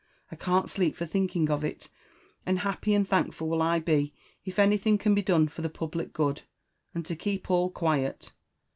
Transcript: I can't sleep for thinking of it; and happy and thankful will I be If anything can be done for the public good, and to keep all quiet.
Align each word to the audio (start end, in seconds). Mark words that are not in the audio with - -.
I 0.31 0.35
can't 0.35 0.67
sleep 0.67 0.95
for 0.95 1.05
thinking 1.05 1.51
of 1.51 1.63
it; 1.63 1.91
and 2.43 2.57
happy 2.61 2.95
and 2.95 3.07
thankful 3.07 3.47
will 3.47 3.61
I 3.61 3.77
be 3.77 4.15
If 4.43 4.57
anything 4.57 4.97
can 4.97 5.13
be 5.13 5.21
done 5.21 5.47
for 5.47 5.61
the 5.61 5.69
public 5.69 6.11
good, 6.11 6.41
and 6.95 7.05
to 7.05 7.15
keep 7.15 7.51
all 7.51 7.69
quiet. 7.69 8.31